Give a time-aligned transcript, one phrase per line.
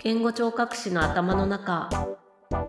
[0.00, 1.88] 言語聴覚士の頭の中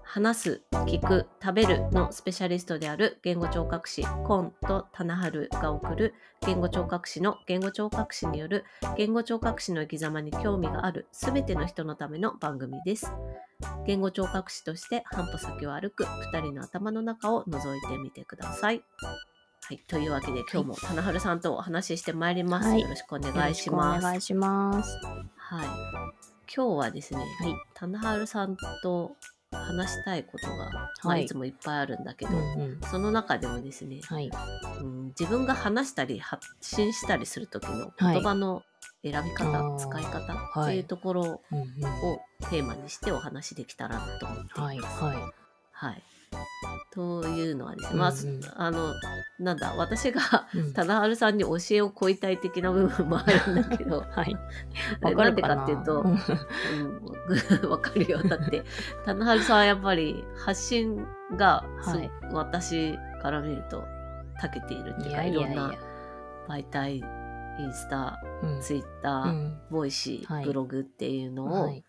[0.04, 6.14] 話す聞く食べるのスペシャリストである言語聴覚士コンと棚春が送る
[6.46, 8.66] 言語聴覚士の言語聴覚士による
[8.98, 13.12] 言語聴覚士の生き様に興味があるすべての人のための番組です。
[13.86, 18.84] 言語聴覚士として半歩先を歩く2人の頭の中を覗いてみてください。
[19.66, 22.82] はい、というわけで今日も棚春さんとお話ししてまいります、はい。
[22.82, 24.00] よろしくお願いします。
[24.00, 25.00] お願いします。
[25.38, 26.33] はい。
[26.56, 29.16] 今日はですね、はい棚春さんと
[29.52, 32.82] 話したいことが、まあ、はいいつもいっぱいあるんだけど、うんうん。
[32.90, 34.32] その中でもですね、はい。
[34.82, 38.64] うん、自分が話したり発信したりする時のはい言葉の
[39.04, 41.42] 選び方、あー使い方はいっていうところを。
[42.50, 44.38] テーマにしてお話できたらなと思っ
[44.72, 45.04] ています。
[45.04, 45.18] はい。
[45.18, 45.32] は
[45.72, 46.04] はい
[46.94, 48.94] というのはですね、まあ、うんうんあの
[49.40, 50.22] なんだ私が
[50.76, 54.36] 棚春さんに教えを請いたい的な部分もあるんだけど はい。
[55.02, 55.56] なわかんでるかな？
[55.58, 56.18] かっていうと、うん
[57.64, 58.22] うん、わかるよ。
[58.24, 58.64] だって、
[59.06, 63.84] 棚春さんはやっぱり発信が、すはい私から見ると
[64.42, 65.74] 長けているっていうか、いろんな。
[66.48, 71.84] 媒体、インスタ、うんツイッター、うんボイシー、はいブログっていうのをはい。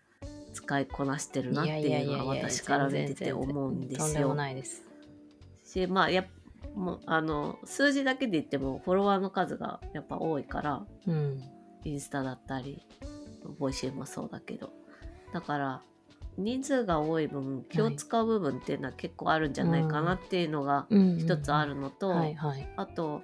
[0.55, 4.35] 使いこなしてるなっていうのは私から見てて思うんですよとんでも。
[4.35, 4.83] ないです。
[5.63, 6.25] し、まあ、やっ
[6.75, 11.43] もうあの数字だけで言ってもフォロワーの数がやっぱ多いからうん。
[11.85, 12.81] インスタだったり、
[13.59, 14.73] ボイシーもそうだけど。
[15.33, 15.81] だから、
[16.37, 21.17] 人数が多い分、気を使う部分っていうのは結構あるんじゃないかなっていうのがうん。
[21.19, 22.67] 一つあるのと、はいはい。
[22.75, 23.21] あと、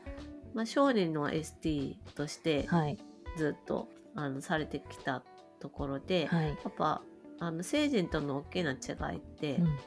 [0.53, 2.97] まあ、小児の ST としてはい。
[3.35, 5.23] ずっと、あのされてきた
[5.59, 6.49] ところで、はい。
[6.49, 7.01] やっぱ、
[7.41, 9.77] あの成人との大きな違いって、うん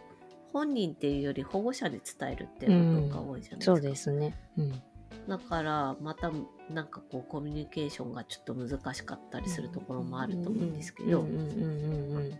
[0.55, 3.74] 本人っていうより保護者に伝えるっていう部分が多いじゃないですか。
[3.74, 4.38] そうですね。
[4.56, 4.83] うん。
[5.28, 6.30] だからまた
[6.70, 12.38] なんかこうコミュニケーションがちょっと難しかったりするところもあると思うんですけど、うんうんうんうん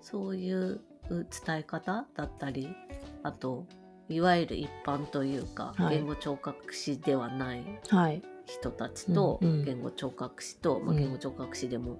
[0.00, 0.80] そういう
[1.10, 2.68] 伝え方だったり
[3.24, 3.66] あと
[4.08, 7.64] いわゆる一般というか、はい言語聴覚士ではない。
[8.44, 11.98] 人たちと、うんうん言語聴覚士と、まあ、うん言語聴覚士でも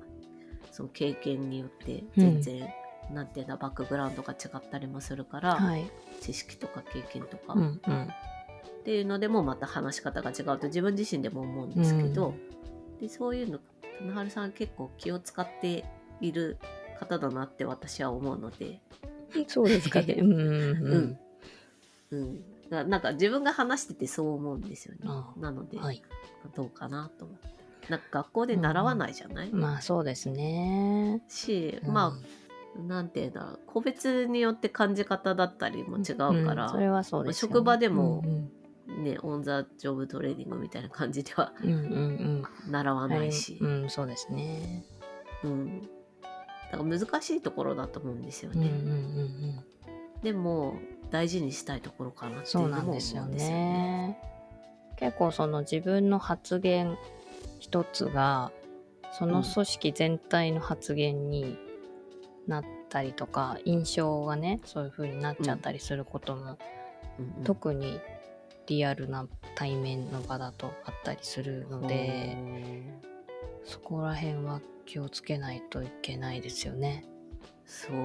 [0.76, 2.68] その経験によって全然、
[3.10, 5.90] なんていうんだバックグラウンドが違ったりもするから、はい。
[6.20, 8.02] 知識とか経験とか、うんうん。
[8.04, 12.34] っていうのでもまた話し方が違うと自分自身でも思うんですけど、
[13.00, 13.58] でそういうの
[14.00, 15.86] 棚春さん結構気を使って
[16.20, 16.58] いる
[17.00, 18.82] 方だなって私は思うので、
[19.46, 20.16] そうですかね。
[20.20, 21.18] うんうんうん。
[22.10, 25.08] うん、だなんか自分が話しててそう思うんですよね。
[25.38, 26.02] なので、はい。
[26.54, 27.55] どうかなと思って。
[27.88, 31.22] なんか学校で習わないじゃない、まあそうですね。
[31.28, 32.12] し、うんま
[32.78, 43.10] あなんていうんだ個別によって感じ方だったりも違うから、んそれはそうですよね職場でもうんねオン・ザ・ジョブ・トレーニングみたいな感じではうんうんうん習わうん。
[43.10, 44.84] ないし、うん、そうですね。
[45.42, 45.82] うん、
[46.70, 49.64] だから難しいところだと思うんですようんうんうね、んうん。
[50.22, 50.74] でも
[51.10, 53.54] 大事にしたいところかなっていそううのも思うんなんですよですよね。
[53.54, 54.18] ね。
[54.96, 56.96] 結構その自分の発言
[57.58, 58.52] 一つが
[59.18, 61.58] その組織全体の発言に
[62.46, 66.58] なったりとか、印象がねそういう風になっちゃったりすることも、
[67.18, 67.44] うんうん。
[67.44, 67.98] 特に
[68.66, 72.36] リアルな対面の場だとあったりするので
[73.64, 77.04] そこら辺は気をつけないといけないですよね。
[77.64, 77.96] そう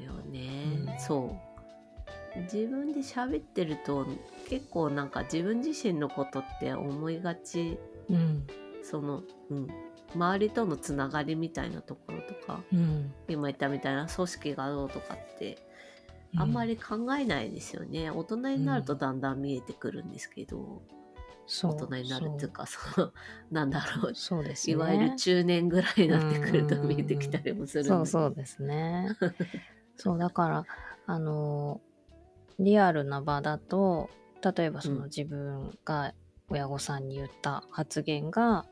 [0.00, 0.98] よね、うん。
[0.98, 1.36] そ
[2.36, 2.40] う。
[2.40, 4.06] 自分で喋ってると
[4.48, 8.46] 結構なんか自分自身のことって思いがちうん
[8.82, 9.68] その、うん、
[10.14, 15.58] 周りとのつながりみたいなところとかうん、今言ったみたいな組織がどうとかって
[16.36, 20.82] あんまり考えないですよね、大人になるとだんだん見えてくるんですけど、
[21.46, 23.12] そう大人になるっていうかその
[23.50, 24.14] なんだろう。
[24.14, 24.72] そうですね。
[24.72, 29.10] いわゆる中年ぐらいになってくるとうんうんうんうん見えてきたりもするそうそうですね。
[29.96, 30.64] そうだから
[31.06, 31.82] あの
[32.58, 34.08] リアルな場だと
[34.56, 36.14] 例えばそのうん自分が
[36.48, 38.64] 親御さんに言った発言が、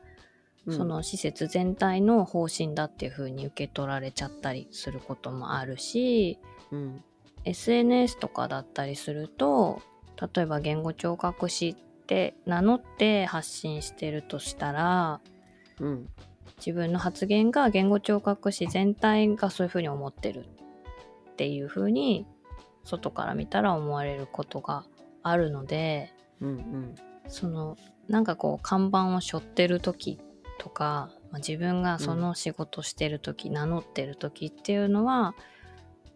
[0.69, 6.39] その施設全体の方針だっていう風に受け取られちゃったりすることもあるし
[6.71, 7.03] うん、
[7.43, 9.81] SNS とかだったりすると
[10.35, 15.19] 例えば言語聴覚士って名乗って発信してるとしたら
[15.81, 16.07] うん、
[16.57, 20.45] 自分の発言が言語聴覚士全体がそういうふうに思ってる
[21.31, 22.27] っていうふうに
[22.83, 24.85] 外から見たら思われることが
[25.23, 26.95] あるのでうん、うん、
[27.27, 27.77] その
[28.07, 30.19] なんかこう看板を背負ってる時
[30.61, 35.33] とか、まあ自分がその仕事してる時、名乗ってる時っていうのは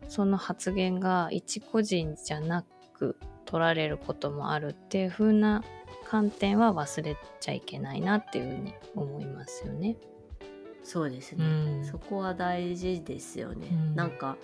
[0.07, 2.63] その発言が一個人じゃな
[2.93, 5.63] く取られることもあるっていう風な
[6.07, 9.97] 観点は忘れちゃいけないなっていうふうに思いますよね。
[10.83, 11.47] そうですね、う
[11.79, 11.85] ん。
[11.85, 13.95] そこは大事ですよね、うん。
[13.95, 14.37] なんか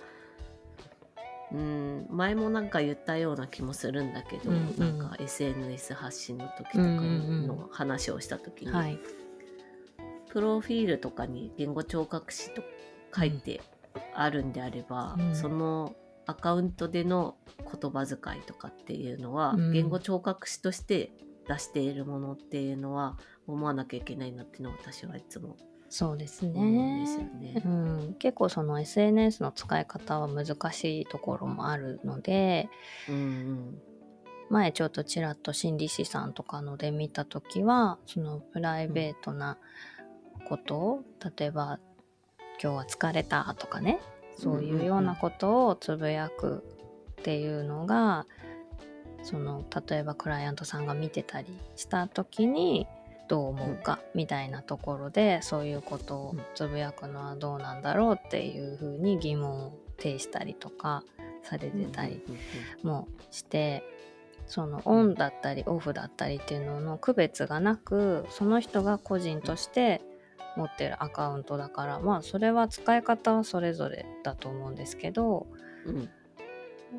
[1.52, 4.98] うん前もなんか言ったような気もするんだけど、うんうん。
[4.98, 7.06] なんか SNS 発信の時とかうんうんう
[7.42, 7.46] ん。
[7.46, 8.98] の話をした時に、はい
[10.32, 12.62] プロフィールとかに言語聴覚士と
[13.14, 13.60] 書いて
[14.14, 15.94] あるんであれば、うんその
[16.24, 21.10] アカウントでの言葉遣いとかっていうのは、うん言語聴覚士として
[21.48, 25.56] 出しているものっていうのは思わなきゃいけないなっていうのを私はいつも
[25.90, 27.52] そうです思うんですよね。
[27.54, 27.62] ね。
[27.66, 32.70] うん、結構その SNS の使い方は難しいところもあるので
[33.10, 33.82] うんうん
[34.48, 39.58] 前ちょっとちらっと心理師さんとかので見た時はそのプライベートな
[40.48, 40.76] こと？
[40.76, 41.04] を、
[41.38, 41.78] 例えば
[42.62, 44.00] 「今日は疲れた」とかね。
[44.38, 46.64] そういうようなことをつぶやく
[47.20, 48.26] っていうのが
[49.22, 51.46] その例えばクライアントさんが見てたり
[51.76, 52.86] した時に
[53.28, 54.00] どう思うか？
[54.14, 61.04] みたいなところで、そういうことをつぶやくのはどうなんだろうっていうふうに疑問を呈したりとか
[61.44, 62.22] されてたり
[62.82, 63.84] もして
[64.46, 70.00] そのオンだったりオフだったりっていうのの区別がなくその人が個人として
[70.56, 75.46] 持ってるアカウントだからまあそれは使い方はそれぞれだと思うんですけど
[75.86, 75.96] うん。
[75.96, 76.10] うん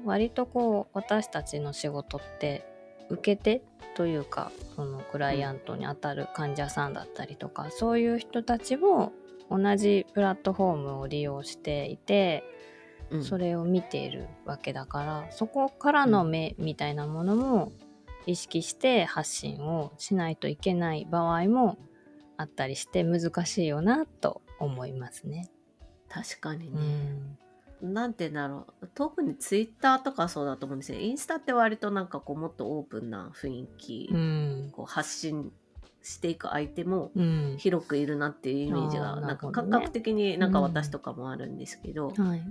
[0.06, 2.66] 割とこう私たちの仕事って
[3.10, 3.62] 受け手
[3.96, 9.14] というかそのクライアントにあたる患者さんだったりとかそういう人たちも
[9.52, 12.44] 同じプラットフォームを利用していて
[13.12, 13.24] うん。
[13.24, 17.72] それを見ているわけだからそこからの目みたいなものも
[18.26, 21.78] 意識して発信をしないといけない場合も
[22.38, 25.50] あったりして難しいよなと思いますね。
[26.10, 28.88] 確かにうね、ん、なんて言うんだろう。
[28.94, 31.00] 特にツイッターとかそうだと思うんですよ。
[31.00, 34.70] インスタって割となんかこうもっとオープンな雰囲気、うん。
[34.72, 35.52] こう発信
[36.02, 37.56] していく相手もうん。
[37.58, 39.70] 広くいるなっていうイメージあがなんなるほどね。
[39.72, 42.44] 感覚的になんか私とかもあるんですけど、はい。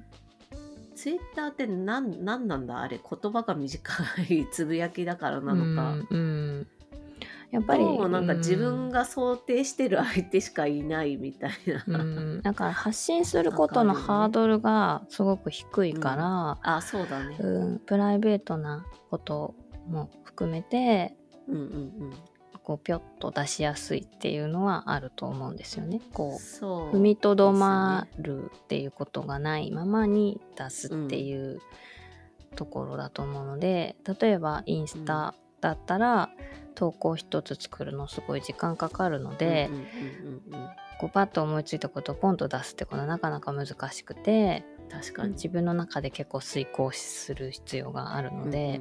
[0.94, 2.80] ツイッターって何なんなんだ？
[2.80, 3.92] あれ言葉が短
[4.28, 6.68] いつぶやきだからなのか、うんうん
[7.52, 11.50] やっぱりもなんか自分が、が想定してる相手しかいないみたい
[11.86, 17.78] な、うん、 だから発信することのハードルがすごく低いから、あそうだね、うん。
[17.80, 19.54] プライベートなこと
[19.86, 21.14] も含めて
[21.46, 21.64] うん、うんう
[22.06, 22.12] ん。
[22.64, 26.00] こうぴょっと出しやすいっていうのはあると思うんですよね。
[26.12, 31.60] こう踏みとどまるっていうことがないままに出すっていう
[32.54, 36.28] ところだと思うので、例えばインスタだったら
[36.74, 39.70] 投稿一つ作るのすごい時間かかるので、
[41.00, 45.32] こうパッと思いついたことをポンと出すってことはなかなか難しくて確かに。
[45.32, 48.80] 自分の中で結構遂行する必要があるので、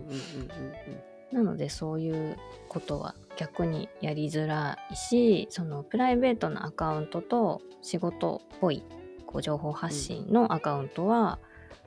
[1.31, 2.37] なのでそういう
[2.67, 8.83] ことは逆にやりづらいしそのプライベートなアカウントと仕事っぽい
[9.25, 11.39] こう情報発信のアカウントは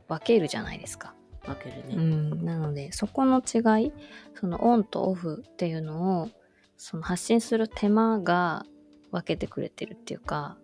[0.09, 1.15] 分けるじゃないですか。
[1.47, 3.93] 分けるうね、ん、なのでそこの違い
[4.39, 6.31] そのオンとオフっていうのを
[6.77, 8.67] その発信する手間が
[9.11, 10.57] 分けてくれてるっていうか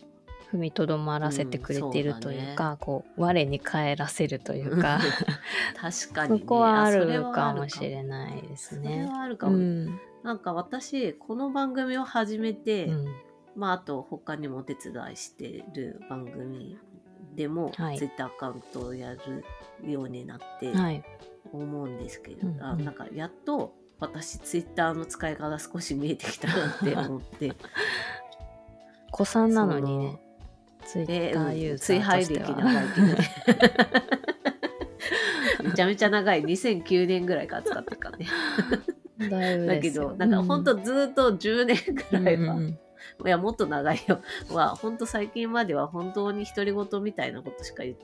[0.53, 4.99] 踏みとどまらせてくれてるというか、こう我に返らせるというか。
[5.81, 9.06] 確かに、ね、そこはあるかもしれないですそれね。
[9.06, 10.00] はあるかも、うん。
[10.25, 13.06] なんか私この番組を始めて、うん。
[13.55, 16.77] まああと他にもお手伝いしてる番組
[17.37, 17.99] でも、はい。
[17.99, 19.44] ツイッターアカウントをやる
[19.87, 21.03] ようになってはい。
[21.53, 22.63] 思うんですけど、うんうん。
[22.63, 27.53] あなんかやっと私ツイッターの使い方少し見えてきたなって 思って。
[29.10, 30.20] 子さんなのにね
[30.84, 33.17] ツイで、ッターユーザーとしては、歴長いけどね。
[35.65, 36.43] めちゃめちゃ長い。
[36.44, 38.27] 2009年ぐらいから使ってるからね。
[39.31, 40.10] だいぶだけですよ。
[40.10, 41.77] どなんかほんとずっと10年
[42.10, 42.79] ぐらいは、うんうん。
[43.27, 44.20] いやもっと長いよ。
[44.51, 47.96] は本当最近までは本当に独り言みたいなことしか言っ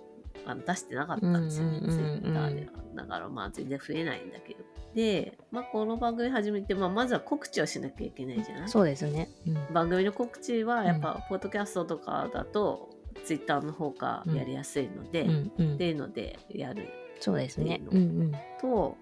[0.45, 2.67] あの出してなかったんですよね、ツイッターで。
[2.67, 4.61] はだからまあ全然増えないんだけど。
[4.95, 8.69] で、まあ、この番組始めて、まあ、まずは告知をしなきゃいけないじゃない？
[8.69, 9.29] そうですね。
[9.47, 9.75] うん。
[9.75, 12.89] 番組の告知はやっぱ、ポッドキャストとかだと
[13.25, 16.89] ツイッターの方がやりやすいので、っていうのでやる
[17.21, 17.83] そうですね。
[17.91, 18.33] ううんうん。
[18.59, 18.97] と、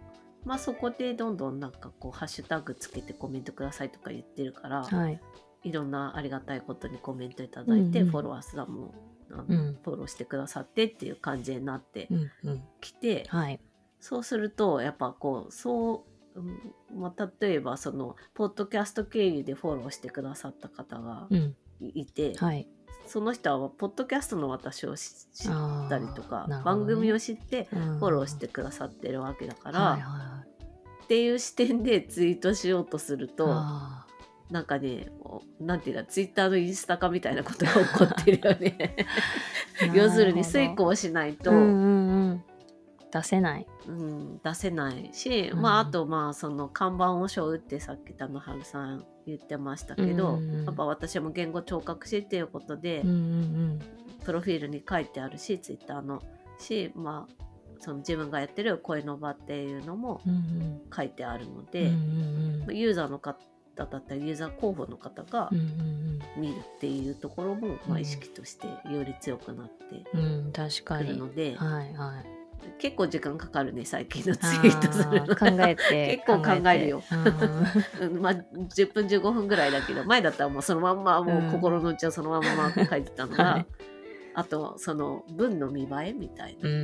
[0.44, 5.20] まあ、そこでどんどんなんかこうハッシュタグつけてコメントくださいとか言ってるから、はい。
[5.62, 8.92] いろんなありがたいことにコメントいただいて、フォロワーさんも
[9.34, 9.78] あの、うん。
[9.82, 12.62] フォローしてくださってっていう感じになってうんうん。
[12.80, 13.60] きて、はい。
[14.00, 21.56] そうするとやっぱこうそう、うんまあ、例えばそのポッドキャスト経由でフォローしてくださった方がうん。
[21.80, 22.68] いいて、はい。
[23.06, 26.56] その人はポッドキャストの私を知知ったりとか、ね。
[26.86, 31.04] 組を知ってフフォローしてくださってるわけだから、はいはいはい。
[31.04, 34.06] っていう視点でツイートしようとするとあ
[34.50, 38.96] なんかねおなんていうかツイッターのインスタ化みたいなことが起こってるよね。
[39.94, 42.44] 要するに遂行をしないと、うんうんうん、
[43.10, 43.66] 出せない。
[43.88, 45.62] うん、出せないし、うん。
[45.62, 50.64] まああとまあその看板を背負うってさっき田野春さん言ってましたけど、うんうんうん。
[50.64, 53.80] やっぱ私も言語聴覚士っていうことで、うんうん
[54.24, 56.22] プロフィールに書いてあるしツイッターの。
[56.58, 57.44] しまあ
[57.80, 60.22] その自分がやってる声の場っていうのも
[60.94, 61.80] 書いてあるのうんで、
[62.74, 63.38] ユーザーの方
[63.76, 71.18] だったりユーザー候補の方がうんうん見るっていうところも、まあ、うん意識としてより強くなってうんうん確かくるに。
[71.18, 72.34] ので、はいはい。
[72.78, 75.36] 結構時間かかるね最近のツイートするの。
[75.36, 77.02] 考えて 結構考えるよ。
[78.20, 81.48] まあ、10分15分ぐらいだけど前だったらもうそのまんまもうん。
[81.48, 83.66] う心の内をそのまんま書いてたのが、はい。
[84.36, 86.74] あとその文の見栄えみたいな、うん。
[86.74, 86.78] う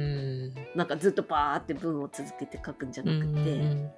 [0.48, 3.40] んなんかずっとバーって文を続けて書くんじゃなくて、うんう
[3.74, 3.90] ん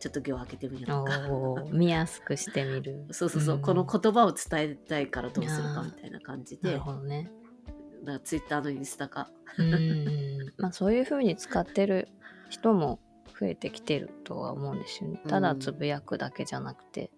[0.00, 3.04] ちょっと行を開けてみよううんとか見やすくしてみる。
[3.12, 3.60] そうそうそう、ん。
[3.60, 7.30] この言葉を伝えたいからどうするかみたいな感じなでるほどね。
[8.00, 12.08] だからツイッターのインスタ化うんうん まあそういう風に使ってる
[12.48, 12.98] 人も
[13.38, 15.22] 増えてきてるとは思うんですよね。
[15.28, 17.10] ただつぶやくだけじゃなくて、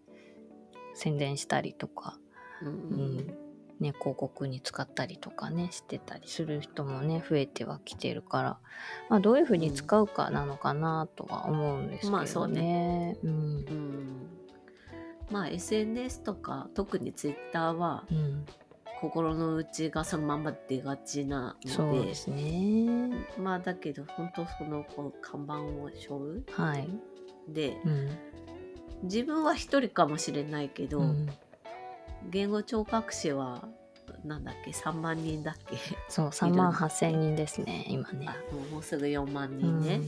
[0.95, 2.19] 宣伝したりとか、
[2.63, 3.17] うんううん。
[3.19, 3.42] ん
[3.83, 8.59] ね、広告に使ったりとかねしてたりする人もね増えてはきてるから、
[9.11, 12.17] まあ、どういう風に使うかなのかなとは思うんですけどね。
[12.17, 13.17] まあそうね。
[13.25, 13.31] うん。
[13.31, 14.27] うん。
[15.31, 18.47] まあ SNS とか特にツイッターはうん、
[19.01, 23.27] 心の内がそのまま出がちなそうのでね。
[23.39, 26.45] まあだけど本当そのこう看板を背負う。
[26.53, 26.89] はい。
[27.49, 28.11] でうん。
[29.03, 31.29] 自分は一人かもしれないけど、うん
[32.31, 33.69] 言語聴覚士は
[34.25, 35.77] なんだっけ？3万人だっけ？
[36.09, 38.29] そう3万8,000人ですね今ね。
[38.29, 38.35] あ
[38.73, 40.01] もうすぐ4万人ね、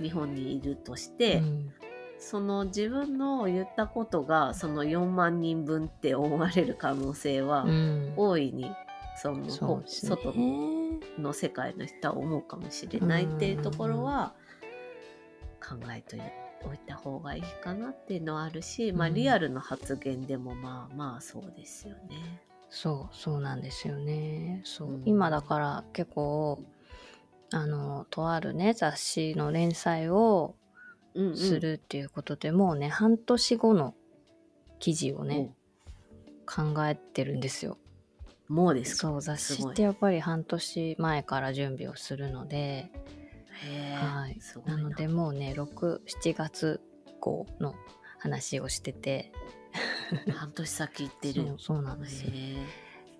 [0.00, 1.72] 日本にいるとして、うん。
[2.18, 8.12] その自分の言ったことがその4万人分って思われる可能性はうん。
[8.16, 8.70] 大いに
[9.20, 10.16] その、そうですね。
[10.16, 10.34] 外
[11.18, 14.34] の世界の人は思うかもしれないっていうところは
[15.60, 16.20] 考えて
[16.68, 22.42] おいた方がいいかなっていうのはあるし、まあうんリアルの発言でもまあまあそうですよね。
[22.68, 24.62] そうそうなんですよね。
[24.64, 25.02] そう、うん。
[25.04, 26.62] 今だから結構
[27.52, 30.54] あのとあるね雑誌の連載を
[31.14, 31.36] うんうん。
[31.36, 33.94] するっていうことで、もうね半年後の
[34.78, 35.54] 記事をね
[36.44, 37.78] 考えてるんですよ。
[38.50, 39.08] おもうですか？
[39.08, 42.90] そう雑誌ってやっぱり半年前から準備をするので、
[43.94, 44.40] はい。
[44.40, 44.76] すごいな。
[44.76, 46.80] のでもうね67月
[47.20, 47.74] 号の
[48.18, 49.32] 話をしてて。
[50.36, 51.42] 半年先行ってる。
[51.46, 52.30] そうそうなんですよ。
[52.32, 52.56] へ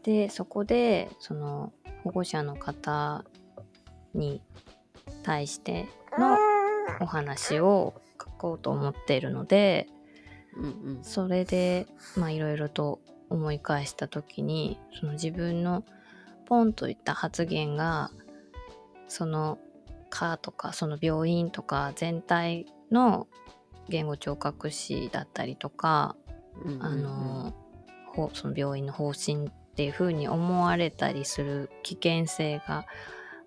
[0.03, 1.73] でそこでその
[2.05, 3.25] 保護者の方
[4.15, 4.41] に
[5.25, 6.39] 対しての
[7.01, 9.89] お話を書こうと思っているのでえ
[10.57, 11.05] うんうん。
[11.05, 15.85] それでまあいろいろと思い返した時にその自分の
[16.47, 18.11] ポンといった発言が
[19.09, 19.59] その
[20.17, 23.27] 科とかその病院とか全体の
[23.89, 26.17] 言語聴覚士だったりとか
[26.65, 26.83] うんうんうん。
[26.83, 27.55] あの
[28.15, 32.87] ほその病院の方針っていう風に思われたりする危険性が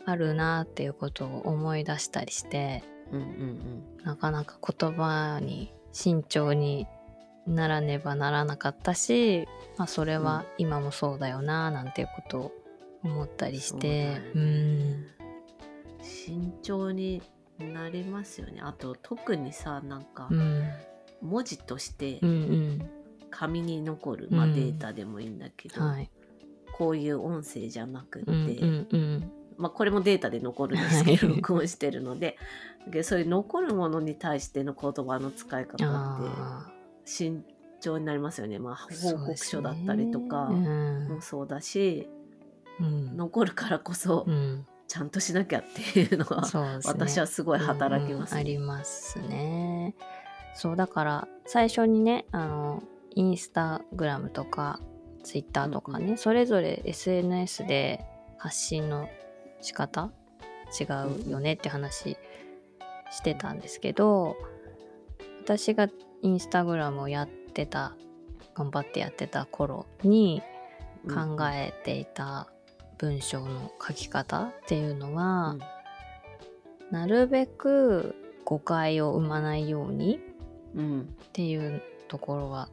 [0.06, 6.86] あるなっていうことを思い出したりしてうんうんなかなか言葉に慎重に
[7.48, 9.48] ならねばならなかったし、
[9.78, 12.52] まあ、それは今もそうだよななんていうことを
[13.04, 15.06] 思ったりしてうん
[16.02, 17.22] 慎重に
[17.60, 18.62] なりますよね。
[18.62, 20.70] あと特にさなんかうん。
[21.22, 22.90] 文字としてうん
[23.30, 24.56] 紙に残る、まあ、うん。
[24.56, 26.10] データでもいいんだけど、うんはい。
[26.74, 29.32] こういう音声じゃなくて、うんうんうん。
[29.58, 31.36] まあ、これもデータで残るんですけどはい。
[31.36, 32.38] 録音してるので
[33.04, 36.72] そういう残るものに対しての言葉の使い方ってあ
[37.04, 37.44] 慎
[37.86, 42.08] 重になりますよね、まあ、ー報告書だったりとかもそうだし、
[42.80, 43.18] うんうん。
[43.18, 46.80] 残るからこそうんちゃんとしなきゃっていうのは、ね。
[46.86, 49.96] 私はすごい働きます、うんうんありますね。
[50.56, 52.84] そうだから最初にねあの
[53.16, 54.82] インスタグラムとか
[55.24, 58.04] ツイッターとかね、うんそれぞれ SNS で
[58.38, 59.08] 発信の
[59.62, 60.12] 仕方
[60.80, 60.86] 違
[61.28, 62.18] うよねって話
[63.12, 64.36] してたんですけど
[65.44, 65.88] 私が
[66.22, 67.96] インスタグラムをやってた
[68.56, 70.42] 頑張ってやってた頃に
[71.08, 72.50] 考えていた
[73.00, 75.60] 文章の書き方っていうのは、うん。
[76.92, 78.16] なるべく
[78.46, 80.20] 誤解を生まないように
[80.76, 81.02] うん。
[81.02, 82.70] っていうところは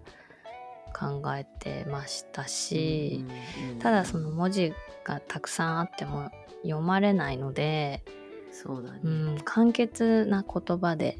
[0.94, 3.24] 考えてましたし、
[3.58, 4.72] うんうんただその文字
[5.04, 6.30] がたくさんあっても
[6.62, 8.02] 読まれないので、
[8.50, 11.18] そうだね、うん、簡潔な言葉で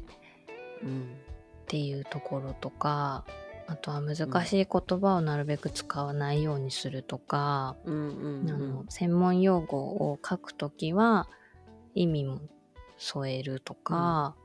[0.83, 1.01] うん。
[1.01, 3.25] っていうところとか
[3.67, 8.49] あとは難しい言葉をなるべく使わないようにするとか、うんうんうん。
[8.49, 11.27] あの専門用語を書くときは
[11.93, 12.39] 意味も
[12.97, 14.35] 添えるとか、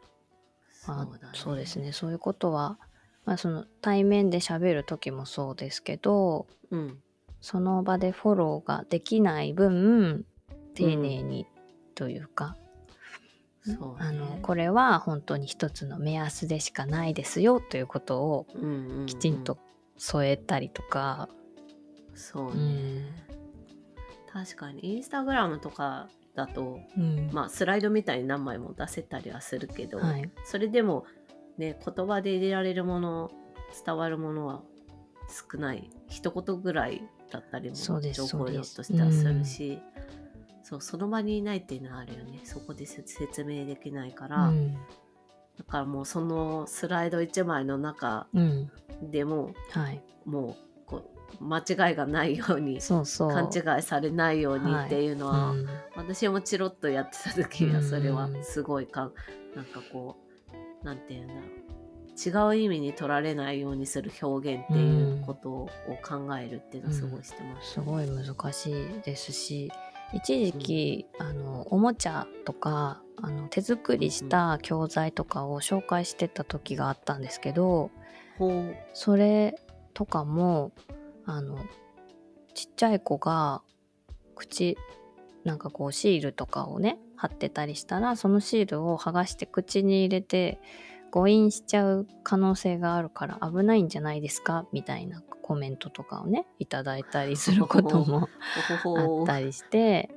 [0.86, 1.32] あそうだね。
[1.34, 1.92] そうですね。
[1.92, 2.78] そういうことは、
[3.24, 6.98] まあ、その対面で喋る時もそうですけどうん。
[7.40, 10.24] その場でフォローができない分
[10.74, 11.46] 丁寧に
[11.96, 12.56] というか、
[13.64, 14.08] そうね。
[14.08, 19.06] あのこれは本当に一つの目安でしかないですよということをうんうんうん。
[19.06, 19.58] きちんと
[19.96, 21.28] 添えたりとか、
[22.14, 23.04] そうね、うん。
[24.32, 27.30] 確かにインスタグラムとかだとうん。
[27.32, 30.30] まあスライドみたいに何枚も出せたりはするけど、はい。
[30.44, 31.06] それでも
[31.58, 33.30] ね言葉で入れられるもの
[33.84, 34.62] 伝わるものは
[35.52, 35.88] 少ない。
[36.08, 39.78] 一言ぐらいだったりも情報量としてはするし
[40.72, 42.40] そうその場にいないっていうのはあるよね。
[42.44, 44.74] そこで説説明できないから、うん。
[45.58, 48.70] だからもうそのスライド1枚の中うん。
[49.10, 53.30] でもはい、もうこう間違いがないようにそうそう。
[53.30, 55.68] 勘違いされないようにっていうのは、うん。
[55.94, 59.12] 私もチロッとやってた時はうんそれはすごいかん
[59.54, 60.16] なんかこ
[60.82, 65.68] うなんていうんだろう違う意味に取られないようにする表現っていうことを
[66.02, 67.72] 考えるっていうのはすごいしてます。
[67.72, 69.70] すごい難しいですし
[70.14, 77.90] 一時期、あのおもちゃとかあの手作りした教材とかを紹介してた時があったんですけど
[78.92, 79.54] それ
[79.94, 80.72] とかも
[81.24, 81.58] あの
[82.54, 83.62] ちっちゃい子が
[84.34, 84.76] 口
[85.44, 90.58] なんかこうシールとかをね貼ってたりしたらそのシールを剥がして口に入れて
[91.10, 94.66] 誤飲しちゃう可能性があるから危ないんじゃないですか？
[94.72, 98.28] みたいなコメントとかをねいただいたりすることも
[98.96, 100.10] あったりして。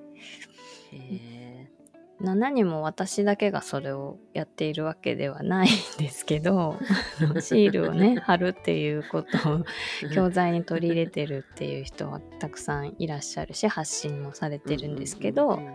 [2.22, 6.80] 何も私だけがそれをやっているわけではないんですけど
[7.42, 15.74] シールをね貼るっていうことをー教材に取り入れてるっていう人はたくさんいらっしゃるし発信もされてるんですけど、うんうん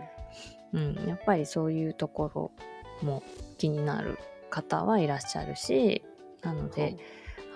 [0.73, 2.51] うんうん、やっぱりそういうところ
[3.03, 3.21] も
[3.57, 4.17] 気になる
[4.49, 6.03] 方はいらっしゃるし
[6.41, 6.97] なので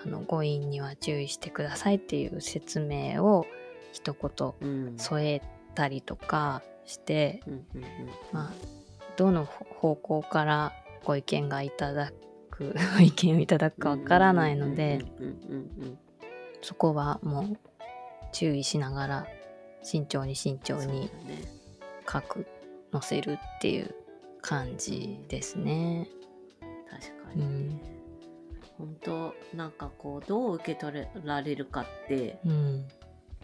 [0.05, 3.45] あの誤飲には注意してくださいっていう説明を
[3.91, 4.97] 一言うん。
[4.97, 5.41] 添え
[5.73, 7.41] たりとかして、
[8.31, 8.53] まあ、
[9.17, 12.11] どの方向からご意見がいただ
[12.51, 14.99] く ご意見をいただくかわからないので、
[16.61, 17.57] そこはもう
[18.31, 19.27] 注意しながら
[19.83, 21.09] 慎重に慎重にね。
[22.11, 22.45] 書く
[22.91, 23.95] 載せるっていう
[24.41, 26.07] 感じですね。
[26.89, 27.75] 確かうにね。
[27.75, 27.94] ん
[28.77, 32.87] 本当なんかこうどう受け取られるかってうん。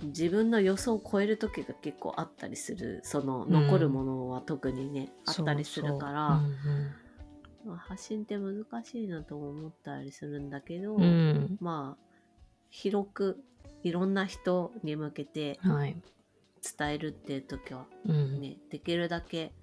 [0.04, 3.02] 自分の予想を超える時が結構あったりする。
[3.04, 3.52] そのうん。
[3.52, 6.42] 残るものは特にね、あったりするから。
[6.64, 11.06] そうまあ発信って難しいなとも思ったりするんだけど、そううん。
[11.06, 12.12] うんまあ
[12.70, 13.44] 広く
[13.84, 15.96] いろんな人に向けてはい。
[16.78, 18.42] 伝えるっていう時はうん。
[18.42, 19.54] ね、できるだけ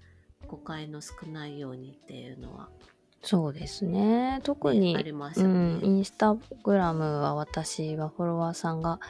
[0.47, 2.69] 誤解の少ないようにっていうのは、
[3.23, 6.01] そうですね特に、ねありますようん、イね。
[6.01, 9.01] ンスタグラムは私はフォロワーさんが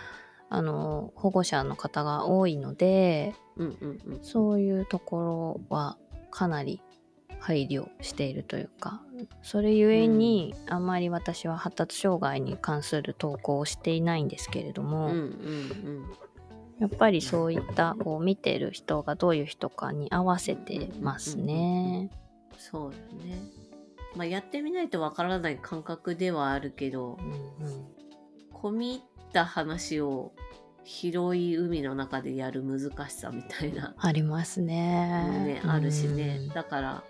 [0.49, 5.99] あの保護者の方が多いのでうんうんうんそういうところは
[6.31, 6.81] かなり
[7.39, 9.03] 配慮しているというか
[9.43, 16.05] それゆえに、あんまり私は発達障害に関する投稿をしていないんですけれども、うんうん
[16.81, 22.09] やっぱりそういったこう見てる人がどういう人かに合わせてますね。
[22.53, 22.91] うん、そうよ
[23.25, 23.41] ね。
[24.17, 27.99] まあやってみないとわからない感覚ではあるけどうんうん
[28.53, 29.01] 込み入っ
[29.33, 30.33] た話を
[30.85, 33.95] 広い海の中でやる難しさみたいな。
[33.99, 34.75] ありますね。
[35.45, 36.39] ね、あるしね。
[36.41, 36.49] うん。
[36.49, 37.05] だから、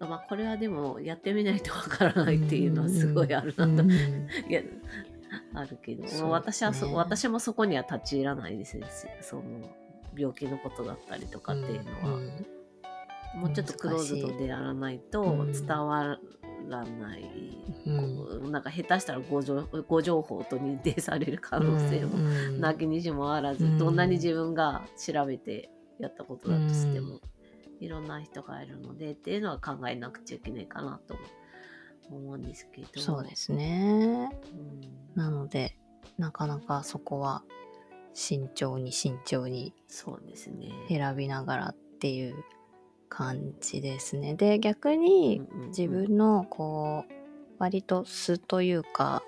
[0.00, 3.90] まあ、これはでもやってみないとわからないっていうのはすごいあるなと、うん。
[3.92, 4.62] いや
[5.54, 6.08] あるけど、ね。
[6.22, 8.86] 私はそ私もそこには立ち入らないですね。
[9.20, 9.42] その
[10.16, 12.59] 病気のことだったりとかっていうのは、うん
[13.34, 16.18] もうちょっとクローズドでやらないとうん伝わ
[16.68, 17.24] らない、
[17.86, 17.90] う
[18.48, 18.52] ん。
[18.52, 22.60] なんか下手したら誤情誤情報と認定される可能性もうん。
[22.60, 23.78] なきにしもあらず、うん。
[23.78, 27.84] どんなに自分が調べてやったことだとしても、うん。
[27.84, 31.16] いろんな人がいるのでっていうのは考えなくちゃいけないかなと
[32.10, 33.00] 思うんですけど。
[33.00, 34.30] そうですね。
[34.52, 35.14] うん。
[35.14, 35.76] なので
[36.18, 37.42] なかなかそこは
[38.12, 40.72] 慎重に慎重にそうですね。
[40.88, 42.34] 選びながらっていう
[43.10, 44.34] 感じですね。
[44.34, 45.68] で逆にうんうんうん。
[45.68, 47.12] 自分のこう
[47.58, 49.22] 割と素というか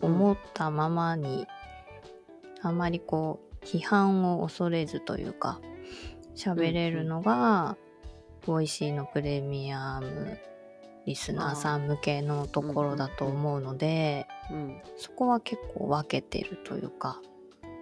[0.00, 1.46] 思ったままに
[2.62, 5.60] あまりこう批判を恐れずというか
[6.34, 7.76] 喋れるのが、
[8.46, 10.38] ボイシーのプレミアム
[11.04, 14.80] リスナーさん向けのところだと思うので、うん。
[14.96, 17.20] そこは結構分けてるというか、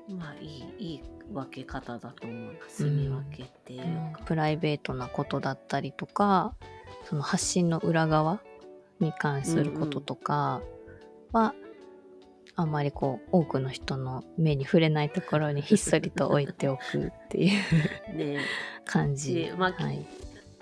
[0.09, 3.75] まあいいいい分け方だと思うな住み分けって。
[3.75, 6.55] いうか、プライベートなことだったりとか
[7.05, 8.41] その発信の裏側
[9.01, 10.61] に関することとか
[11.33, 11.55] は、
[12.57, 17.53] あんまりこう多くの人の目に触れないところにひっそりと置いておくっていう
[18.17, 18.39] ね。
[18.85, 19.47] 感じ。
[19.47, 20.07] しまあはい、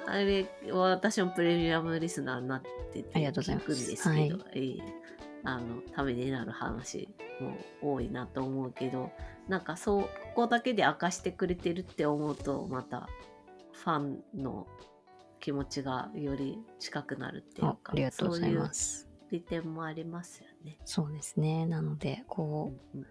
[0.07, 5.07] あれ私もプレミアムリスナーになってて聞くんですけど、ええ
[5.47, 7.09] あのためになる話
[7.41, 9.13] も多いなと思うけど
[9.49, 13.09] なんかそうここだけで明かしてくれてるって思うとまた
[13.73, 14.67] ファンの
[15.41, 19.03] 気持ちがより近くなるっていうあかありがとうございまそうす。
[19.05, 20.79] いう利点もありますよね。
[20.85, 21.67] そうですね。
[21.67, 23.07] なのでこううんうん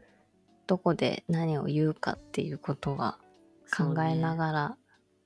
[0.67, 3.19] どこで何を言うかっていうことは
[3.75, 4.77] 考えながら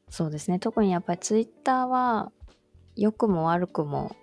[0.09, 2.31] そう,、ですね特にやっぱりツイッターは
[2.95, 4.15] 良くも悪くも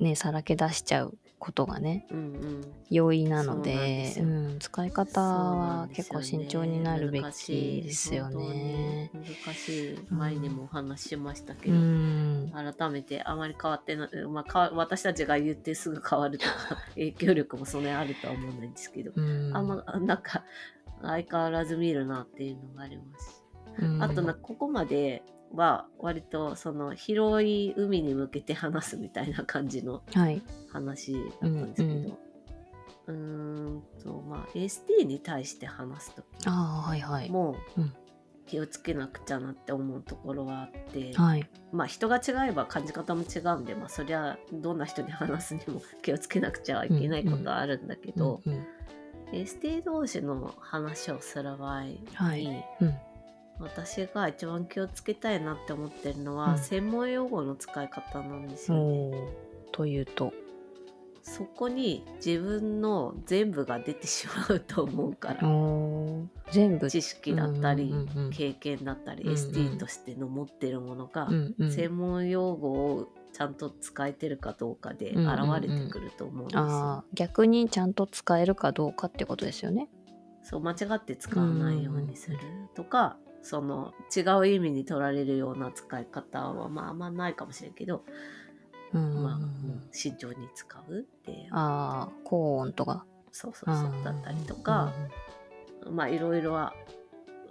[0.00, 2.74] ねさらけ出しちゃうことがねうんうん。
[2.90, 9.10] 容易なのでうん、使い方は結構慎重になるべ難しいきですよね。
[9.12, 9.98] 本当に難しい。
[10.10, 12.52] 前にもお話ししましたけうど、ん。
[12.52, 16.52] 改めてあまり変わってない、まあ、かわ私たちが言ってすぐ変わるとか
[16.94, 19.56] 影響力もそんなにあるとは思わないんですけど、うん。
[19.56, 20.44] あんま なんか
[21.02, 23.44] 相変わらず見るなっていうのがあります。
[23.78, 24.02] うん。
[24.02, 25.22] あとなここまで
[25.54, 30.42] は割とその広い海に向けて話すみたいな感じのはい。
[30.72, 32.18] 話だったんですけど、
[33.06, 37.30] うーんとまあ ST に対して話すとああはいはい。
[37.30, 37.94] もううん。
[38.46, 41.46] 気をつけなくちゃなって思うところはあって、はい。
[41.70, 48.66] まあ人が違えば感じ方も違うんで、まあ、そりゃどんな人に話すにも 気をつけなくちゃいけないことはあるんだけど、うんうん
[49.30, 52.64] ST 同士の話をする場合に、はい。
[52.80, 52.94] うん
[53.60, 59.18] 私が一番気をつけたいなって思ってるのは、うん専門用語の使い方なんですよね。
[59.72, 60.32] というと。
[61.22, 65.40] そこに自分の全部が出てしまうと思うから、
[66.50, 76.62] 全部知識だったり、うんうんうん経験だったり、うんうん ST としての持ってるものが、うんうん専門用語をちゃんと使えてるかどうかで現うんうんうんれてくると思うんですよ。
[76.62, 79.88] あー逆にちゃんと使えるかどうかってことですよね。
[80.42, 82.38] そう間違って使わないようにする
[82.74, 88.04] とか、その違う意味に取られるような使い方はまああんまないかもしれんけど、
[88.92, 89.22] うん。
[89.22, 89.38] まあ、
[89.92, 91.48] 慎重に使うっていう。
[91.52, 93.04] ああ高音とか。
[93.30, 94.92] そうそうそうだったりとか、
[95.90, 96.74] まあいろいろは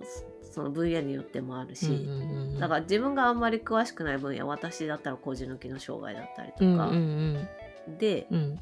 [0.04, 7.47] そその分野によってもあるし、うんうんうんだから自分があんまり詳しくない分野私だったら麹抜きの障害だったりとか、うん
[7.88, 8.38] うんでうん。
[8.38, 8.60] うん。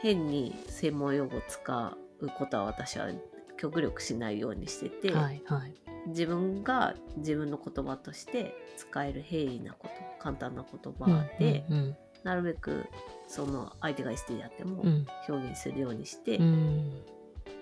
[0.00, 3.08] 変に専門用語を使うことは私は
[3.56, 5.87] 極力しないようにしてて、はいはい。
[6.08, 9.92] 自分が自分の言葉として使える平易なこと
[10.22, 12.86] 簡単な言葉で、うんなるべく
[13.26, 15.06] その相手が ST であってもうん。
[15.28, 16.44] 表現するようにして、うん。
[16.44, 17.02] うん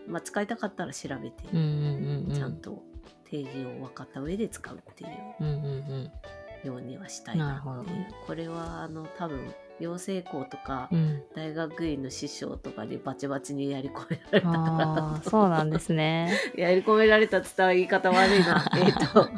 [0.08, 2.34] まあ、使いたかったら調べて、うんうんうん。
[2.34, 2.82] ちゃんと
[3.28, 6.66] 定義を分かった上で使うっていううんうんうん。
[6.66, 7.76] ようにはしたいなっていう。
[7.76, 16.32] なるほどこれはあの多分養成校とかうん大学院の師匠とかにバチバチにやり込められたからそうなんですね。
[16.56, 18.64] やり込められたって言ったら言い方悪いな。
[18.76, 19.28] えっと、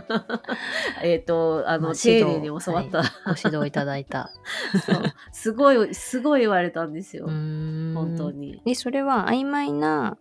[1.03, 3.03] えっと、あの、まあ丁寧に教わった。
[3.27, 4.31] ご指導いただいた。
[4.85, 7.27] そうすごい、すごい言われたんですよ。
[7.27, 8.63] 本当に。
[8.65, 10.19] でそれは曖昧な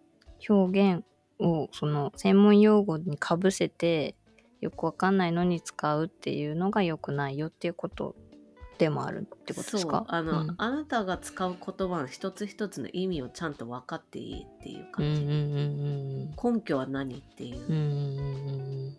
[0.49, 1.03] 表現
[1.39, 4.15] をその専門用語にかぶせて
[4.61, 8.15] よくわかんないのに使うっていうのが良くないよっていうこと
[8.77, 10.55] でもあるってことですそうかあの、うん。
[10.57, 15.21] あなたが使う言葉の一つ一つの意味をちゃんと分かっていいっていううん感じ。
[15.23, 17.59] うんうん根拠は何っていう。
[17.59, 18.97] うんうんうん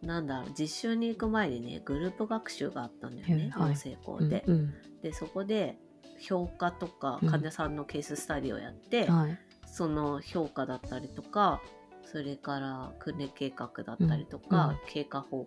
[0.00, 3.70] なんだろう、実習に行く前にね、グループ学習があったんだよね、はい。
[3.70, 4.44] 養成校うんで。
[4.46, 4.72] うん。
[5.02, 5.76] で、そこで、
[6.20, 7.28] 評価とかうん。
[7.28, 9.38] 患者さんのケーススタディをやって、はい。
[9.78, 11.62] その評価だったりとか
[12.04, 15.46] それから訓練計画だったりとか、うんうん経過報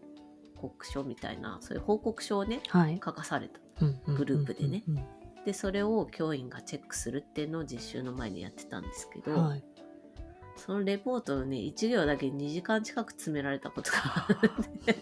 [0.56, 3.71] 告書みたいなそういう報告書をねはい書かされたうんうん
[4.08, 4.84] グループでね。
[5.46, 9.64] でそれを教員がチェックするっていうのを実習の前にやってたんですけど、はい。
[10.56, 14.52] そのレポートをね1行だけ2時間近く詰められたことがある
[14.86, 15.02] 長い。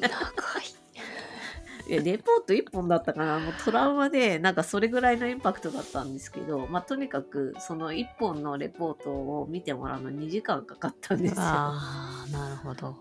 [1.89, 3.39] いやレポート1本だったかな。
[3.39, 11.41] もうトラウマでなんかそれぐらいのインパクトだったんですけど、まあ、とにかくその1本のレポートを見てもらうの2時間かかったんですよ。
[11.41, 12.95] ああなるほど、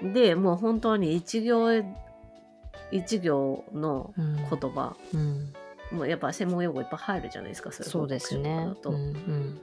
[0.00, 1.84] でもう本当に1行
[2.92, 5.52] 1行のうん、言葉、うん、
[5.92, 8.68] もうやっぱ専門用語いっぱい入るじゃないですかそうですね。
[8.84, 9.60] うんうん。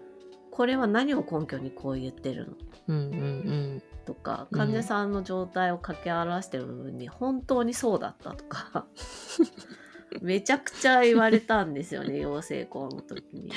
[0.52, 2.54] これは何を根拠にこう言ってるの？
[2.88, 4.58] うんうんとかうん。
[4.58, 8.86] 患者さんの状態を掛け表してる部分に本当にそうだったとか。
[10.22, 13.52] めちゃくちゃ言われたんですよね 養成校の時に。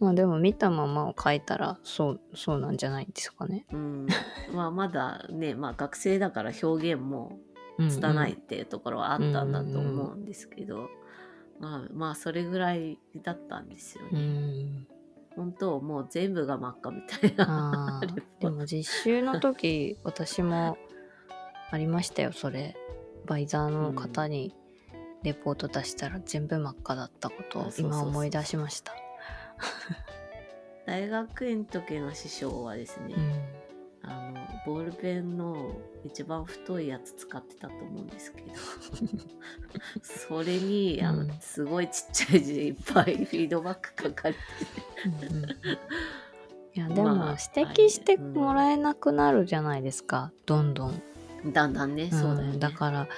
[0.00, 3.64] まあでも見たままを書いたらそうそうなんじゃないですかね。
[3.72, 4.06] うん、
[4.52, 7.38] まあまだね、まあ、学生だから表現も
[7.78, 10.88] 拙いっていうところはあったんだと思うんですけど、
[11.58, 14.20] まあまあそれぐらいだったんですようね。
[14.20, 14.86] ん。
[15.36, 18.00] 本当もう全部が真っ赤みたいな。
[18.40, 20.78] でも実習の時私も
[21.70, 22.76] ありましたよそれ。
[23.26, 24.54] バイザーの方に
[25.22, 28.92] レポート出したら全部真っ赤だったことを今思い出しました。
[30.86, 33.53] 大学院の時の師匠はですね、うん
[34.66, 35.72] ボールペンの
[36.04, 38.48] 一番太いやつ使ってたと思うんですけど。
[40.02, 41.32] それにあの、うん。
[41.40, 44.40] すごいちっちゃい字でいっぱいフィードバック書かれて
[45.28, 45.50] うんうん
[46.74, 51.02] いやでもまあ指摘してもらえなくなるじゃないですか、どんどん。
[51.52, 52.56] だんだんね、そうだよね。
[52.56, 53.08] んだから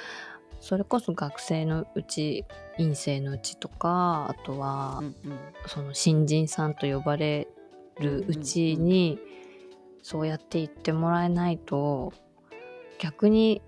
[0.61, 2.45] それこそ学生のうち
[2.77, 5.15] 院生のうちとかあとは、うんうん。
[5.67, 7.49] その新人さんと呼ばれ
[7.99, 9.19] るうちに、
[10.07, 12.13] そうやって言ってもらえないと
[13.01, 13.61] 逆に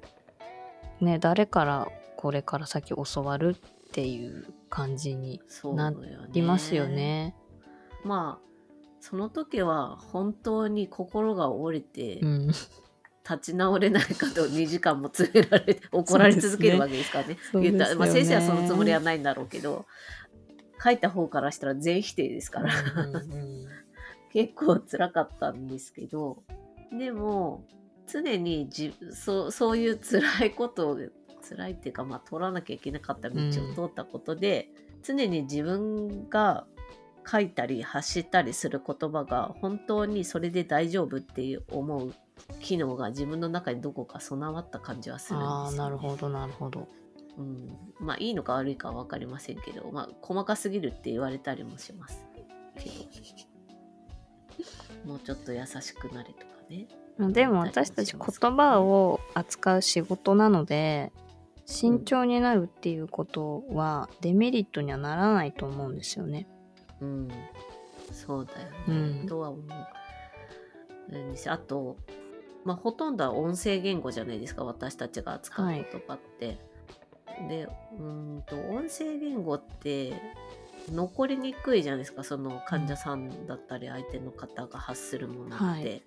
[1.01, 5.41] ね誰からこれから先教わるっていう感じに
[5.75, 5.93] な
[6.33, 7.35] りますよね。
[8.05, 8.49] まあ
[9.01, 12.67] その時は本当に心が折れて、うん、立
[13.41, 17.35] ち直れないかと2時間も詰められて怒られ続けるわけですからね。
[17.35, 17.63] ね。
[17.63, 19.87] 言ったまあ、先生はそのつもりはないんだろうけど
[20.81, 22.73] 書いた方からしたら全否定ですから。
[22.81, 23.78] うんうん
[24.33, 26.43] 結構辛かったんですけど
[26.97, 27.65] でも
[28.07, 30.99] 常にじそうそういう辛いことを
[31.49, 34.69] 辛いっていうか、まあ、通らなきゃいけなかった道を通ったことで、
[35.03, 36.67] 常に自分が
[37.31, 42.15] 書いたり発したりする言葉が本当にそれで大丈夫っていう思う
[42.61, 46.89] 機能が自分の中にどこか備わった感じはするんですよ、ああなるほどなるほど。
[47.37, 52.47] うん、まあいいのか悪いかは分かりませんけど、まあ、細かすぎるって言われたりもしますけど
[55.05, 56.87] もうちょっと優しくなれとかね。
[57.33, 61.13] でも私たち言葉を扱う仕事なので
[61.67, 66.47] 慎重になるっていうことはデメリットにはならないと思うんですよね。
[67.01, 67.29] うん。
[68.13, 69.27] そうだよね、うん。
[69.27, 69.65] とは思う。
[71.49, 71.97] あと、
[72.65, 74.65] まあ、ほとんどは音声言語じゃないですか。
[74.65, 76.59] 私たちが扱う言葉って、
[77.49, 80.13] でうーんと音声言語って
[80.93, 86.03] 残りにくいじゃないですかその患者さんだったり相手の方が発するものって、はい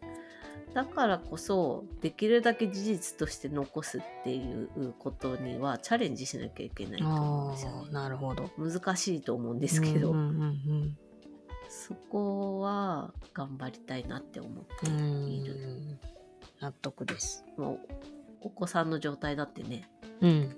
[0.73, 7.91] だからこそできるだけ事実として残すっていうことにはチャレンジしなきゃいけないと思うんですよね。
[7.91, 8.49] なるほど。
[8.57, 10.97] 難しいと思うんですけど、うんうん
[11.73, 15.55] そこは頑張りたいなって思ってうんうんいる。
[15.55, 15.99] うん
[16.61, 17.43] 納得です。
[17.57, 17.79] もう
[18.41, 19.89] お子さんの状態だってね
[20.21, 20.55] うん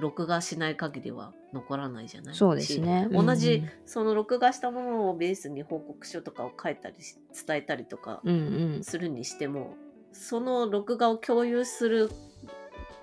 [0.00, 2.34] 録画しない限りは残らないじゃない？
[2.34, 3.08] そうですね。
[3.10, 8.34] し同じ、うんその録画したものをベースに報告書とかを書いたりし伝えたりとかうん
[8.74, 8.84] うん。
[8.84, 9.74] するにしても、
[10.12, 12.10] その録画を共有する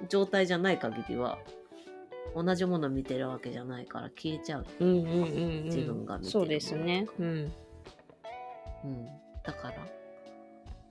[0.10, 1.40] 状態じゃない限りは
[2.36, 5.64] 同じものを見てるわけじゃないから消えちゃう、うんうんうんうん。
[5.66, 7.08] 自分が見てるそうですね。
[7.20, 7.52] うん。
[8.84, 9.06] うん、
[9.44, 9.76] だから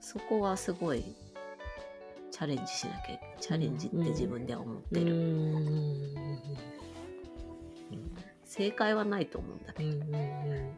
[0.01, 1.15] そこはすごい
[2.31, 6.09] チャレンジしなきゃチャレンジって自分では思ってうる、んうん
[8.43, 10.75] 正解はないと思うんだけど、うんうんうん。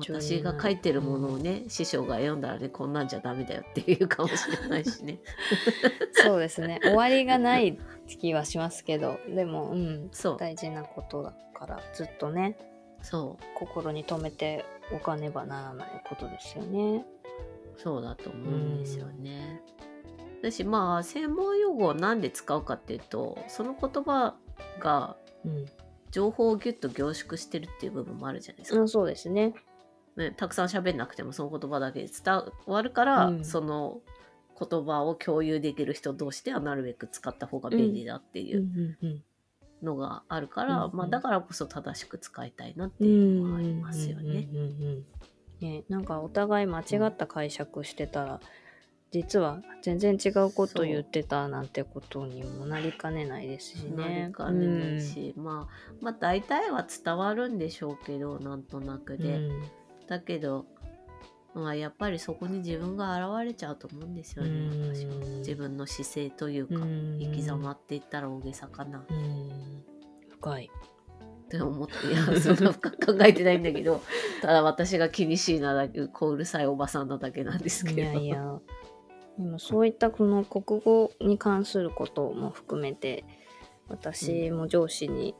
[0.00, 5.20] 私が書いてるものをね、師匠が読んだらねこんなんじゃダメだよっていうかもしれないしね。
[6.12, 6.80] そうですね。
[6.82, 10.10] 終わりがない気はしますけどでもうん。
[10.38, 12.56] 大事なことだからずっとね
[13.02, 13.44] そう。
[13.54, 17.04] 心に留めておかねばならないことですよね。
[17.76, 19.62] そうだと思うんですよね。
[20.42, 24.36] だしまあ専門用語を何で使うかっていうとその言葉
[24.80, 25.66] がうん、
[26.10, 28.80] 情報をギュッと凝縮してるっていう部分もあるじゃないですか。
[28.80, 29.54] うん、そうですね。
[30.16, 34.00] ね、たくさん喋んなくてもその言葉だけで伝わるから、うんその
[34.60, 39.22] 言葉を共有できる人同士ではなるべく使った方が便利だっていうんううん
[39.80, 44.48] のがあるから、うんまあ、だからこそ正しく使いたいなってうんいうのはありますよね。
[44.52, 45.04] うんうんうんうん
[45.60, 48.40] ねなんかお互い間違った解釈してたら、
[49.10, 54.32] 実は全然違うこと言ってたなんてことにもなりかねないですしなねり。
[54.32, 59.62] かねないし、まあまあ大体は伝わるんでしょうけどなんとなくうん、で、うん。
[60.06, 60.66] だけど、
[61.54, 64.94] まあ、やっぱりそこに自分が現れちゃうと思うんですよね、うん。
[64.94, 67.18] 私は自分の姿勢というか、うん。
[67.18, 69.84] 生き様って言ったら大げさかな、うん。
[70.28, 70.70] 深い。
[71.48, 74.02] って思っていやそんな深く考えてないんだけど
[74.42, 78.58] ただ私が気にしいなだけこううるさいおばさんなだけなんですけいどやいや
[79.38, 83.24] でもそういったこの国語に関することも含めて
[83.88, 85.34] 私も上司に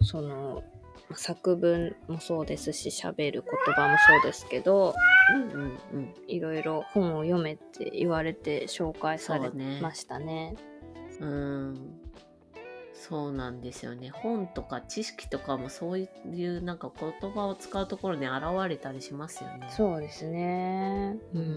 [0.00, 0.62] その
[1.08, 4.94] まあ作文もそうですし喋る言葉もそうですけど
[5.34, 10.54] うんうんうんいろいろ本を読めって言われて紹介されましたね。
[11.20, 11.98] うん
[12.94, 16.08] そうなんですよね本とか知識とかもそうい
[16.46, 19.66] うなんか言葉を使うところに現れたりしますよね。
[19.70, 21.16] そうですね。
[21.34, 21.52] うんううん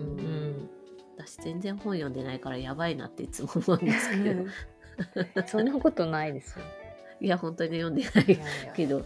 [0.63, 0.69] ん。
[1.17, 4.45] 私全然本読んでないからやばいなっていつも思うんですけど。
[5.47, 6.65] そんなことないですよ。
[7.21, 9.05] いや本当に読んでないけど、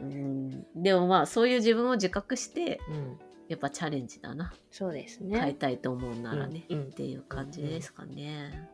[0.00, 3.18] うん、でもまあそういう自分を自覚してうん、
[3.48, 5.54] やっぱチャレンジだな、そうです変えね。
[5.54, 6.84] たいと思うならね、うんうん。
[6.84, 8.68] っていう感じですかね。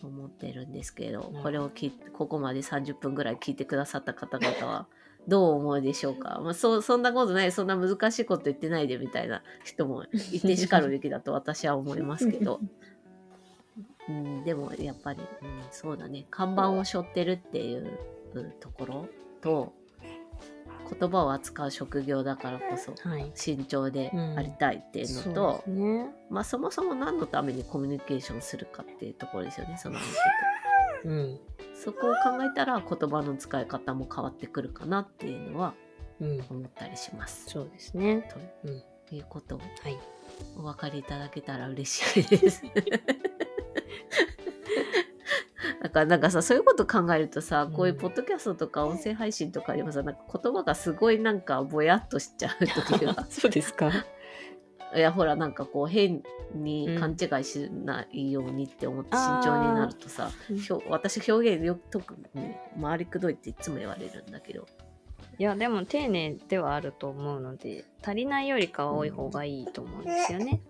[0.00, 1.42] と思ってるんですけど、うん。
[1.42, 4.86] これを聞いここまで30分ぐらい聞いてくださった方々は
[5.28, 12.60] どう思うでしょうか、まあ、そそんなことないそんな難しいこと言ってないでみたいな人もいてしかるべきだと私は思いますけど、
[14.08, 16.26] うん、でもやっぱり、うん、そうだね。
[16.30, 17.98] 看板を背負ってるっていう
[18.34, 19.08] うんところ
[19.40, 19.72] と
[20.98, 23.32] 言葉を扱う職業だからこそはい。
[23.34, 26.10] 慎重でありたいっていうのと、そうですね。
[26.30, 30.04] まあそもそも何のためにコミュニケーションするかっていうところですよねその話
[31.06, 31.38] うん。
[31.58, 35.74] とそこを考えたら言葉の使い方も変わってくるかなっていうのは
[36.20, 36.40] うん。
[36.50, 37.44] 思ったりします。
[37.48, 38.28] そうですね。
[38.30, 38.36] と
[38.68, 38.82] うん。
[39.16, 39.98] いうことをはい。
[40.58, 42.62] お分かりいただけたら嬉しいです。
[45.82, 53.92] だからなんかさそういうこと考えるとさ、こういうポッドキャストとか音声配信とかでもさなんか言葉がすごいなんかぼやっとしちゃう時が そうですか。
[54.94, 56.22] いやほらなんかこう変
[56.54, 60.58] にうん勘違いしないようにって思って慎重になるとさ、うん。
[60.58, 64.66] ひょ私表現よく特に回りくどいっていつも言われるんだけど。
[65.38, 70.62] いやでも丁寧ではあると思うので足りないよりかは多い方がいいと思うんですよね。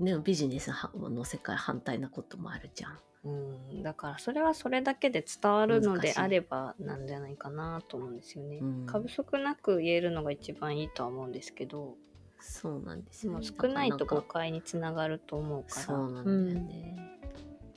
[0.00, 2.98] でもビジネスの世界反対なこともあるじゃん。
[3.24, 3.30] う
[3.74, 8.58] ん、だからそれはそれだけで伝わるのであればなんじゃないかなと思うんですよね。
[8.58, 8.86] うん。
[8.86, 11.96] 過不足なく言えるのが一番いいとは思うんですけど、
[12.42, 13.46] そうなんですよ、ね。
[13.46, 15.86] 少ないと誤解につながると思うから。
[15.86, 17.18] そうなんだよね。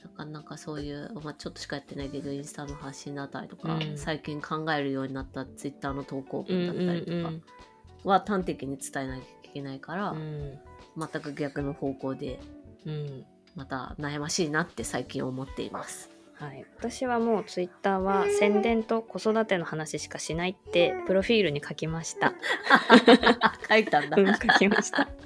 [0.02, 6.66] なかなかそういう、まあ、ちょっとしかやってないけどインスタの発信だったりとか、うん最近考えるようになったツイッターの投稿うん。
[6.66, 7.42] 文だったりとかうん
[8.04, 10.58] は端的に伝えなきゃいけないから、うん
[10.98, 12.40] 全く逆の方向で
[12.86, 16.15] うんうんまた悩ましいなって最近思っています。
[16.38, 22.34] はい、私はもうツイッターは宣伝と子育ての話しかしないってプロフィールに書きました。
[23.68, 24.16] 書いたんだ。
[24.18, 25.08] うん書きました。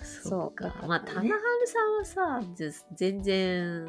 [0.00, 0.74] そうか。
[0.78, 1.32] そうまあ、棚春
[1.66, 2.40] さんはさ、
[2.94, 3.88] 全然、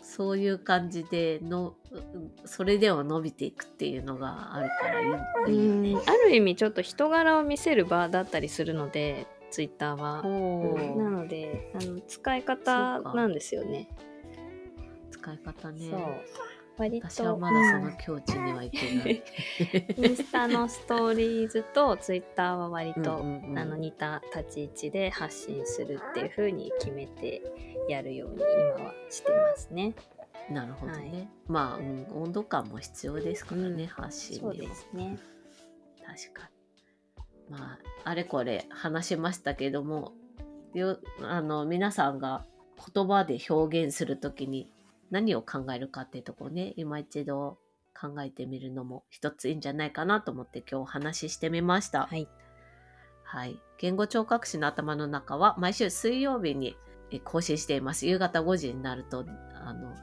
[0.00, 5.96] そういう感じでの、うんそれでも伸びていくっていうのがあるからいいようんね。
[6.06, 10.22] ある意味ちょっと人柄を見せる場だったりするのでツイッターは。
[10.22, 13.88] なうのであの使い方なんですよね。
[15.24, 15.90] 使い方ね。
[15.90, 16.00] そう
[16.76, 19.22] 割と私はまだその境地にはいけない。
[19.96, 27.42] う んインスタのストーリーズとツイッターは割と、うんうんうんあの似た立ち位置で発信するっていう風に決めて
[27.88, 28.42] やるように
[28.76, 29.94] 今はしてますね。
[30.50, 30.98] なるほどね。
[30.98, 34.56] はいまあ、うん、温度感も必要ですからね、うん発信そう。
[34.56, 35.16] ですね。
[36.04, 36.50] 確か
[37.50, 37.56] に。
[37.56, 40.12] まあ、あれこれ話しましたけども、
[40.72, 42.44] よあの皆さんが
[42.94, 44.73] 言葉で表現するときに
[45.10, 47.58] 何を考えるかっていうところね、今一度
[47.98, 52.06] 考えてみるのも一ついいんじゃないかなと思って今日お話ししてみました。
[52.06, 52.28] はい。
[53.22, 53.60] はい。
[53.78, 56.76] 言語聴覚士の頭の中は毎週水曜日に
[57.10, 58.06] え更新しています。
[58.06, 59.94] 夕方5時になると、あの、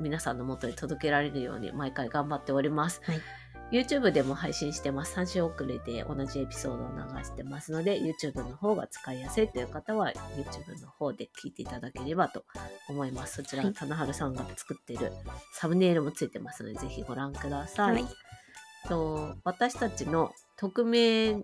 [0.00, 3.00] 皆さんの元に届けられるように毎回頑張っております。
[3.04, 3.20] はい
[3.72, 5.18] YouTube でも配信してます。
[5.18, 12.44] 3週遅れで同じエピソードを流してますので、YouTube の方が使いやすいという方は YouTube の方で聞いていただければと
[12.88, 13.36] 思います。
[13.36, 15.10] そちら、はい棚春さんが作っている
[15.54, 17.94] サムネイルもついてますので、ぜひご覧ください。
[17.94, 18.04] はい
[18.88, 21.34] と私たちの匿名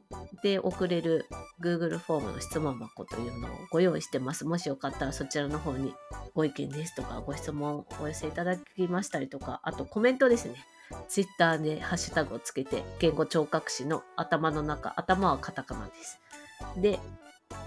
[0.43, 1.27] で送れる
[1.63, 4.45] Google フォームの質問箱というのをご用意してます。
[4.45, 5.95] もしよかったらそちらの方に
[6.35, 10.55] ご意見ですとかご質問をお寄せいただきましたりとか、あとコメントですね。
[11.09, 16.19] ツイッターでハッシュタグをつけて言語聴覚士の頭の中、頭はカタカナです。
[16.77, 16.99] で、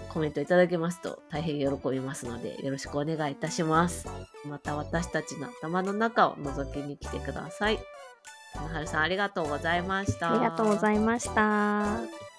[0.08, 4.06] コメントいただけますと大変喜びますのでよろしくお願いいたします。
[4.46, 7.78] また私たちの頭の中を覗きに来てください。
[8.54, 10.32] 花春さんありがとうございました。
[10.32, 12.31] ありがとうございました。